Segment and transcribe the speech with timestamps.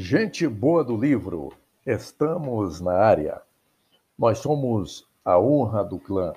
[0.00, 1.52] Gente boa do livro,
[1.84, 3.42] estamos na área.
[4.16, 6.34] Nós somos A Honra do Clã,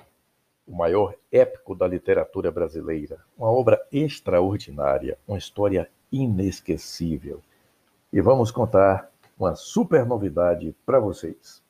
[0.66, 7.40] o maior épico da literatura brasileira, uma obra extraordinária, uma história inesquecível.
[8.12, 11.62] E vamos contar uma super novidade para vocês.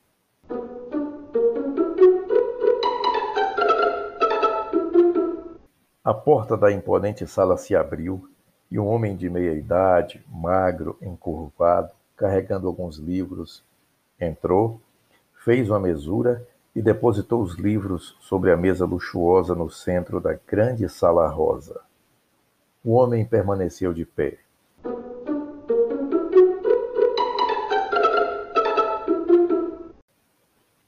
[6.03, 8.32] A porta da imponente sala se abriu
[8.73, 13.63] e um homem de meia idade, magro, encurvado, carregando alguns livros,
[14.19, 14.81] entrou,
[15.45, 16.43] fez uma mesura
[16.75, 21.81] e depositou os livros sobre a mesa luxuosa no centro da grande sala rosa.
[22.83, 24.39] O homem permaneceu de pé.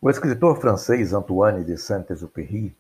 [0.02, 2.75] O escritor francês Antoine de Saint-Exupéry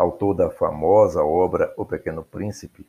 [0.00, 2.86] autor da famosa obra O Pequeno Príncipe,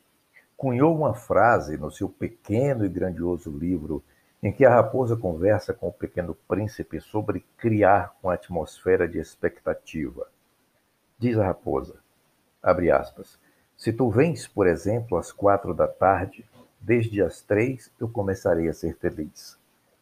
[0.62, 4.00] cunhou uma frase no seu pequeno e grandioso livro
[4.40, 10.28] em que a raposa conversa com o pequeno príncipe sobre criar uma atmosfera de expectativa.
[11.18, 11.96] Diz a raposa,
[12.62, 13.40] abre aspas,
[13.76, 16.48] se tu vens, por exemplo, às quatro da tarde,
[16.80, 19.58] desde as três eu começarei a ser feliz.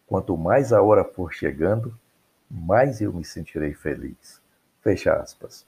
[0.06, 1.98] Quanto mais a hora for chegando,
[2.50, 4.42] mais eu me sentirei feliz.
[4.83, 5.67] Fecha aspas.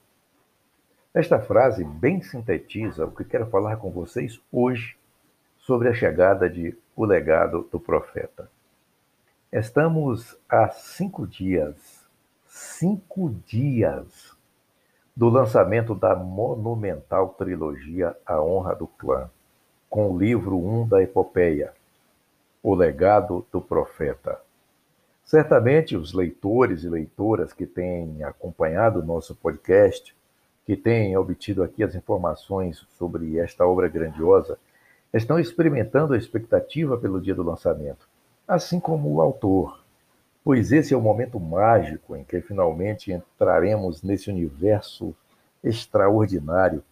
[1.14, 4.96] Esta frase bem sintetiza o que quero falar com vocês hoje
[5.58, 8.50] sobre a chegada de O Legado do Profeta.
[9.52, 11.76] Estamos a cinco dias,
[12.46, 14.34] cinco dias
[15.14, 19.30] do lançamento da monumental trilogia A Honra do Clã,
[19.90, 21.74] com o livro 1 um da epopeia,
[22.62, 24.40] O Legado do Profeta.
[25.22, 30.16] Certamente os leitores e leitoras que têm acompanhado o nosso podcast
[30.64, 34.58] que têm obtido aqui as informações sobre esta obra grandiosa
[35.12, 38.08] estão experimentando a expectativa pelo dia do lançamento,
[38.46, 39.82] assim como o autor,
[40.44, 45.14] pois esse é o momento mágico em que finalmente entraremos nesse universo
[45.62, 46.82] extraordinário,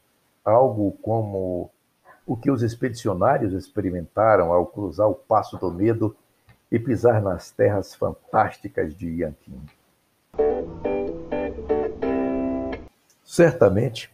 [0.44, 1.70] algo como
[2.26, 6.14] o que os expedicionários experimentaram ao cruzar o Passo do Medo
[6.70, 9.52] e pisar nas terras fantásticas de Yanqui.
[13.32, 14.10] Certamente,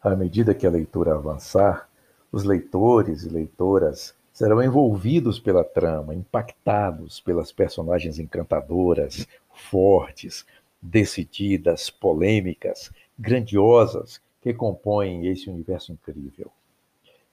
[0.00, 1.88] à medida que a leitura avançar,
[2.30, 10.46] os leitores e leitoras serão envolvidos pela trama, impactados pelas personagens encantadoras, fortes,
[10.80, 16.48] decididas, polêmicas, grandiosas que compõem esse universo incrível.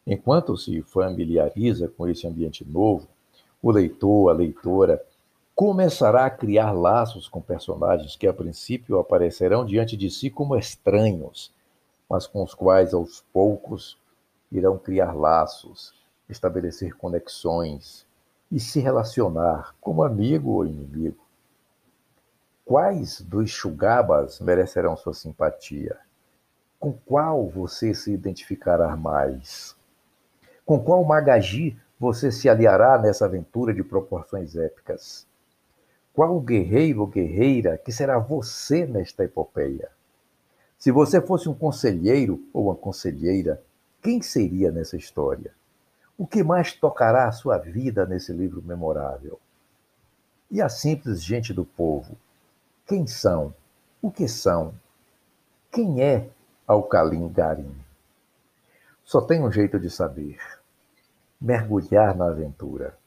[0.07, 3.07] Enquanto se familiariza com esse ambiente novo,
[3.61, 4.99] o leitor, a leitora,
[5.57, 11.51] começará a criar laços com personagens que a princípio aparecerão diante de si como estranhos,
[12.07, 13.99] mas com os quais aos poucos
[14.51, 15.95] irão criar laços,
[16.29, 18.05] estabelecer conexões
[18.51, 21.25] e se relacionar como amigo ou inimigo.
[22.63, 25.97] Quais dos Chugabas merecerão sua simpatia?
[26.79, 29.75] Com qual você se identificará mais?
[30.63, 35.25] Com qual Magaji você se aliará nessa aventura de proporções épicas?
[36.17, 39.91] Qual guerreiro ou guerreira que será você nesta epopeia?
[40.75, 43.61] Se você fosse um conselheiro ou uma conselheira,
[44.01, 45.53] quem seria nessa história?
[46.17, 49.39] O que mais tocará a sua vida nesse livro memorável?
[50.49, 52.17] E a simples gente do povo?
[52.87, 53.53] Quem são?
[54.01, 54.73] O que são?
[55.71, 56.31] Quem é
[56.65, 57.75] Alcalim Garim?
[59.05, 60.39] Só tem um jeito de saber:
[61.39, 62.97] mergulhar na aventura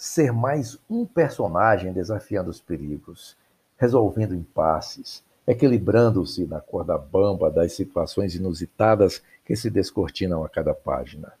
[0.00, 3.36] ser mais um personagem desafiando os perigos,
[3.76, 11.34] resolvendo impasses, equilibrando-se na corda bamba das situações inusitadas que se descortinam a cada página.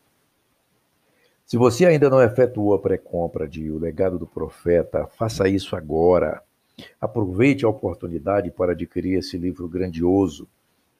[1.46, 6.42] Se você ainda não efetuou a pré-compra de O Legado do Profeta, faça isso agora.
[7.00, 10.46] Aproveite a oportunidade para adquirir esse livro grandioso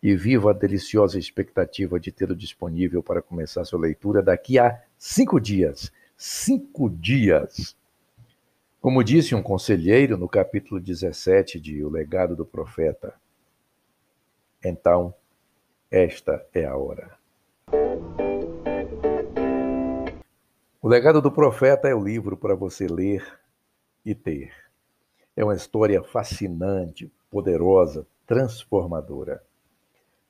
[0.02, 5.38] e viva a deliciosa expectativa de tê-lo disponível para começar sua leitura daqui a cinco
[5.38, 5.92] dias
[6.22, 7.74] cinco dias.
[8.78, 13.14] Como disse um conselheiro no capítulo 17 de O Legado do Profeta,
[14.62, 15.14] então,
[15.90, 17.18] esta é a hora.
[20.82, 23.40] O Legado do Profeta é o livro para você ler
[24.04, 24.52] e ter.
[25.34, 29.42] É uma história fascinante, poderosa, transformadora.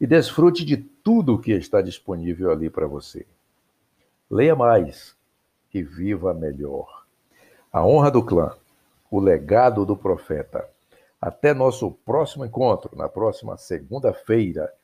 [0.00, 3.24] E desfrute de tudo o que está disponível ali para você.
[4.28, 5.14] Leia mais
[5.72, 7.06] e viva melhor.
[7.72, 8.56] A honra do clã,
[9.10, 10.68] o legado do profeta.
[11.20, 14.74] Até nosso próximo encontro, na próxima segunda-feira,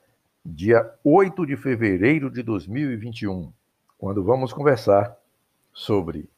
[0.44, 3.52] dia 8 de fevereiro de 2021,
[3.96, 5.16] quando vamos conversar
[5.72, 6.28] sobre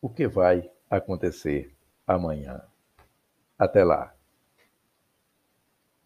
[0.00, 1.74] o que vai acontecer
[2.06, 2.62] amanhã.
[3.58, 4.14] Até lá.